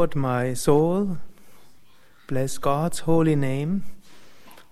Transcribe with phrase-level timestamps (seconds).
[0.00, 1.18] Lord, my soul,
[2.28, 3.82] bless God's holy name,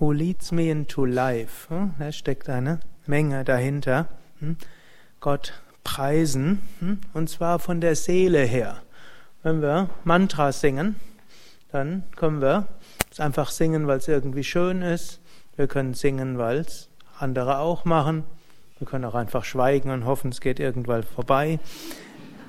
[0.00, 1.68] who leads me into life.
[1.68, 4.08] Hm, da steckt eine Menge dahinter.
[4.40, 4.56] Hm,
[5.20, 5.52] Gott
[5.84, 8.82] preisen, hm, und zwar von der Seele her.
[9.44, 10.96] Wenn wir Mantras singen,
[11.70, 12.66] dann können wir
[13.08, 15.20] es einfach singen, weil es irgendwie schön ist.
[15.54, 18.24] Wir können singen, weil es andere auch machen.
[18.80, 21.60] Wir können auch einfach schweigen und hoffen, es geht irgendwann vorbei.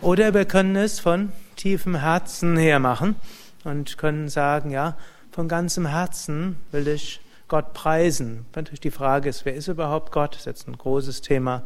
[0.00, 3.16] Oder wir können es von tiefem Herzen her machen
[3.64, 4.96] und können sagen, ja,
[5.32, 8.46] von ganzem Herzen will ich Gott preisen.
[8.54, 10.34] Natürlich die Frage ist, wer ist überhaupt Gott?
[10.34, 11.64] Das ist jetzt ein großes Thema.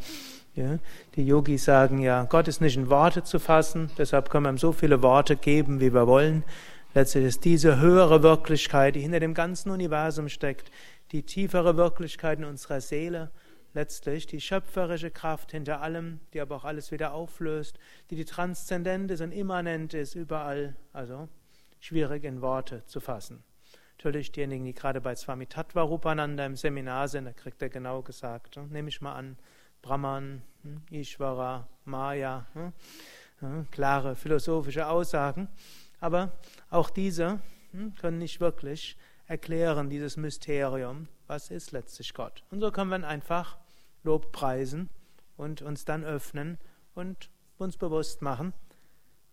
[0.55, 0.79] Ja,
[1.15, 4.59] die Yogis sagen ja, Gott ist nicht in Worte zu fassen, deshalb können wir ihm
[4.59, 6.45] so viele Worte geben, wie wir wollen.
[6.95, 10.71] Letztlich ist diese höhere Wirklichkeit, die hinter dem ganzen Universum steckt,
[11.11, 13.31] die tiefere Wirklichkeit in unserer Seele,
[13.75, 17.79] letztlich die schöpferische Kraft hinter allem, die aber auch alles wieder auflöst,
[18.11, 21.29] die die transzendent ist und immanent ist, überall, also
[21.81, 23.43] schwierig in Worte zu fassen.
[23.99, 28.03] Natürlich diejenigen, die gerade bei Swami Tattva Rupananda im Seminar sind, da kriegt er genau
[28.03, 29.39] gesagt, hm, nehme ich mal an,
[29.81, 35.49] Brahman, hm, Ishvara, Maya, hm, klare philosophische Aussagen,
[36.01, 36.33] aber
[36.71, 37.41] auch diese
[38.01, 42.43] können nicht wirklich erklären, dieses Mysterium, was ist letztlich Gott.
[42.51, 43.59] Und so können wir einfach
[44.03, 44.91] Lob preisen
[45.37, 46.59] und uns dann öffnen
[46.95, 48.53] und uns bewusst machen,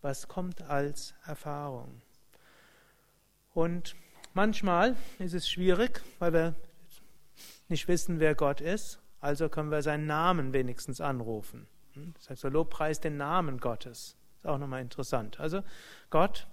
[0.01, 2.01] was kommt als Erfahrung.
[3.53, 3.95] Und
[4.33, 6.55] manchmal ist es schwierig, weil wir
[7.67, 11.67] nicht wissen, wer Gott ist, also können wir seinen Namen wenigstens anrufen.
[12.15, 14.15] Das heißt, der Lobpreis den Namen Gottes.
[14.37, 15.39] Ist auch nochmal interessant.
[15.39, 15.63] Also
[16.09, 16.47] Gott,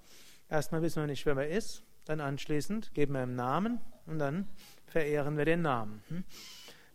[0.48, 4.48] erstmal wissen wir nicht, wer er ist, dann anschließend geben wir ihm Namen und dann
[4.87, 6.03] verehren wir den Namen.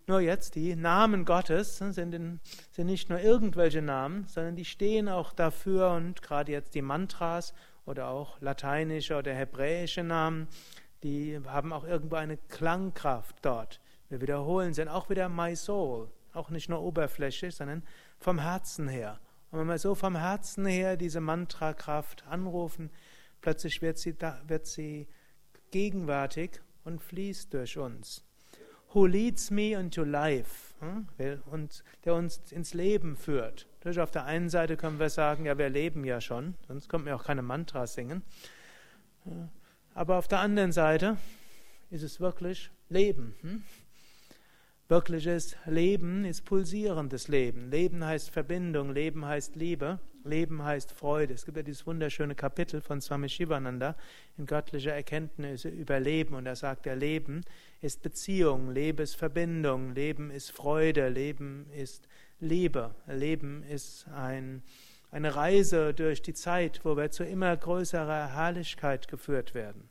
[0.07, 2.39] Nur jetzt, die Namen Gottes sind, in,
[2.71, 7.53] sind nicht nur irgendwelche Namen, sondern die stehen auch dafür und gerade jetzt die Mantras
[7.85, 10.47] oder auch lateinische oder hebräische Namen,
[11.03, 13.80] die haben auch irgendwo eine Klangkraft dort.
[14.09, 17.83] Wir wiederholen sie auch wieder My Soul, auch nicht nur oberflächlich, sondern
[18.17, 19.20] vom Herzen her.
[19.52, 22.89] Und wenn wir so vom Herzen her diese Mantrakraft anrufen,
[23.39, 25.08] plötzlich wird sie, da, wird sie
[25.71, 28.26] gegenwärtig und fließt durch uns
[28.93, 31.07] who leads me into life, hm?
[31.17, 33.67] der uns ins Leben führt.
[33.97, 37.15] Auf der einen Seite können wir sagen, ja, wir leben ja schon, sonst könnten wir
[37.15, 38.21] auch keine Mantras singen.
[39.93, 41.17] Aber auf der anderen Seite
[41.89, 43.35] ist es wirklich Leben.
[43.41, 43.63] Hm?
[44.87, 47.71] Wirkliches Leben ist pulsierendes Leben.
[47.71, 51.33] Leben heißt Verbindung, Leben heißt Liebe, Leben heißt Freude.
[51.33, 53.95] Es gibt ja dieses wunderschöne Kapitel von Swami Shivananda
[54.37, 57.45] in göttlicher Erkenntnis über Leben und er sagt, der Leben
[57.81, 62.08] ist Beziehung, Leben ist Verbindung, Leben ist Freude, Leben ist
[62.39, 62.93] Liebe.
[63.08, 64.64] Leben ist ein,
[65.09, 69.89] eine Reise durch die Zeit, wo wir zu immer größerer Herrlichkeit geführt werden.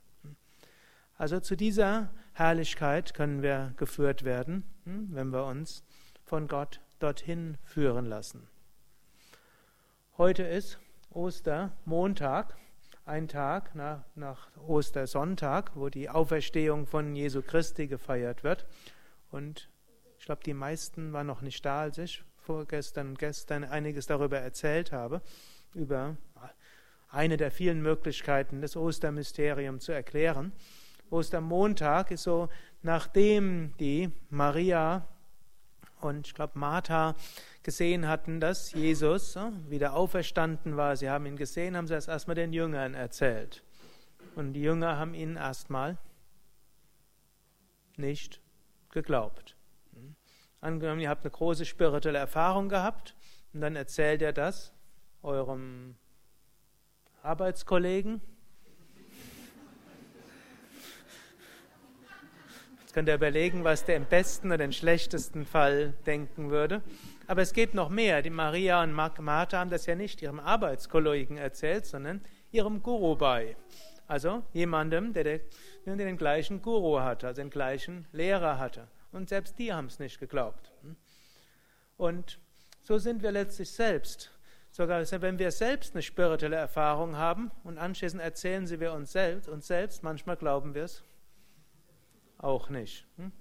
[1.17, 5.83] Also zu dieser Herrlichkeit können wir geführt werden, hm, wenn wir uns
[6.23, 8.47] von Gott dorthin führen lassen.
[10.17, 12.55] Heute ist Ostermontag,
[13.11, 18.65] ein Tag nach, nach Ostersonntag, wo die Auferstehung von Jesu Christi gefeiert wird.
[19.29, 19.69] Und
[20.17, 24.39] ich glaube, die meisten waren noch nicht da, als ich vorgestern und gestern einiges darüber
[24.39, 25.21] erzählt habe,
[25.73, 26.15] über
[27.09, 30.53] eine der vielen Möglichkeiten, das Ostermysterium zu erklären.
[31.09, 32.47] Ostermontag ist so,
[32.81, 35.05] nachdem die Maria
[36.03, 37.15] und ich glaube Martha
[37.63, 40.95] gesehen hatten, dass Jesus wieder auferstanden war.
[40.95, 43.63] Sie haben ihn gesehen, haben sie das erstmal den Jüngern erzählt.
[44.35, 45.97] Und die Jünger haben ihnen erstmal
[47.97, 48.41] nicht
[48.89, 49.55] geglaubt.
[50.59, 53.15] Angenommen, ihr habt eine große spirituelle Erfahrung gehabt
[53.53, 54.73] und dann erzählt ihr das
[55.23, 55.95] eurem
[57.23, 58.21] Arbeitskollegen
[62.91, 66.81] Jetzt könnt ihr überlegen, was der im besten oder im schlechtesten Fall denken würde.
[67.25, 68.21] Aber es geht noch mehr.
[68.21, 72.19] Die Maria und Martha haben das ja nicht ihrem Arbeitskollegen erzählt, sondern
[72.51, 73.55] ihrem Guru bei.
[74.07, 75.39] Also jemandem, der,
[75.85, 78.89] den gleichen Guru hatte, also den gleichen Lehrer hatte.
[79.13, 80.73] Und selbst die haben es nicht geglaubt.
[81.95, 82.39] Und
[82.81, 84.31] so sind wir letztlich selbst.
[84.69, 89.47] Sogar wenn wir selbst eine spirituelle Erfahrung haben und anschließend erzählen sie wir uns selbst,
[89.47, 91.05] uns selbst, manchmal glauben wir es
[92.43, 93.05] auch nicht.
[93.17, 93.31] Hm?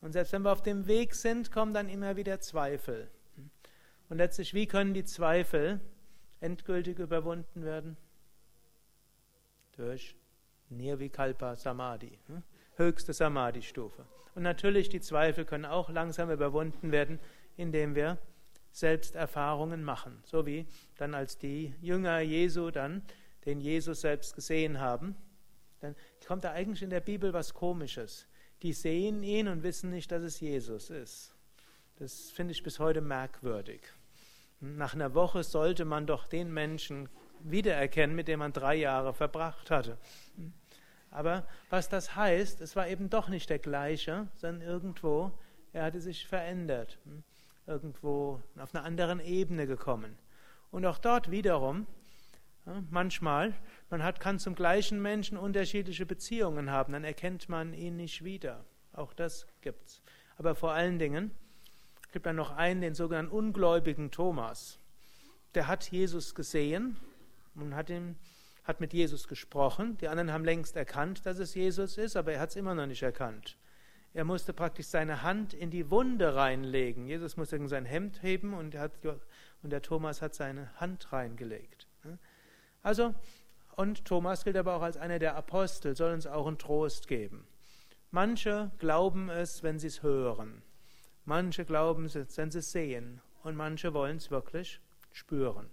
[0.00, 3.10] Und selbst wenn wir auf dem Weg sind, kommen dann immer wieder Zweifel.
[4.08, 5.80] Und letztlich, wie können die Zweifel
[6.40, 7.96] endgültig überwunden werden?
[9.72, 10.16] Durch
[10.68, 12.42] Nirvikalpa Samadhi, hm?
[12.76, 14.06] höchste Samadhi-Stufe.
[14.34, 17.18] Und natürlich, die Zweifel können auch langsam überwunden werden,
[17.56, 18.18] indem wir
[18.72, 20.20] Selbsterfahrungen machen.
[20.24, 20.66] So wie
[20.96, 23.02] dann als die Jünger Jesu dann
[23.44, 25.16] den Jesus selbst gesehen haben,
[25.80, 25.96] dann
[26.26, 28.26] kommt da eigentlich in der Bibel was Komisches.
[28.62, 31.34] Die sehen ihn und wissen nicht, dass es Jesus ist.
[31.96, 33.82] Das finde ich bis heute merkwürdig.
[34.60, 37.08] Nach einer Woche sollte man doch den Menschen
[37.40, 39.96] wiedererkennen, mit dem man drei Jahre verbracht hatte.
[41.10, 45.32] Aber was das heißt, es war eben doch nicht der gleiche, sondern irgendwo,
[45.72, 46.98] er hatte sich verändert,
[47.66, 50.16] irgendwo auf einer anderen Ebene gekommen.
[50.70, 51.86] Und auch dort wiederum,
[52.90, 53.54] manchmal,
[53.90, 58.64] man hat, kann zum gleichen Menschen unterschiedliche Beziehungen haben, dann erkennt man ihn nicht wieder.
[58.92, 60.02] Auch das gibt's.
[60.36, 61.30] Aber vor allen Dingen,
[62.12, 64.78] gibt dann noch einen, den sogenannten ungläubigen Thomas.
[65.54, 66.96] Der hat Jesus gesehen
[67.54, 68.16] und hat, ihm,
[68.64, 69.96] hat mit Jesus gesprochen.
[69.98, 72.86] Die anderen haben längst erkannt, dass es Jesus ist, aber er hat es immer noch
[72.86, 73.56] nicht erkannt.
[74.12, 77.06] Er musste praktisch seine Hand in die Wunde reinlegen.
[77.06, 78.92] Jesus musste sein Hemd heben und, hat,
[79.62, 81.86] und der Thomas hat seine Hand reingelegt.
[82.82, 83.14] Also,
[83.76, 87.46] und Thomas gilt aber auch als einer der Apostel, soll uns auch einen Trost geben.
[88.10, 90.62] Manche glauben es, wenn sie es hören.
[91.24, 93.20] Manche glauben es, wenn sie es sehen.
[93.42, 94.80] Und manche wollen es wirklich
[95.12, 95.70] spüren.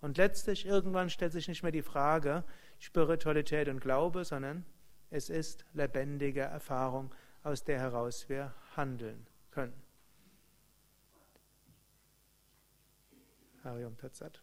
[0.00, 2.44] Und letztlich irgendwann stellt sich nicht mehr die Frage
[2.78, 4.64] Spiritualität und Glaube, sondern
[5.10, 9.80] es ist lebendige Erfahrung, aus der heraus wir handeln können.
[13.62, 14.42] Harium Tatsat.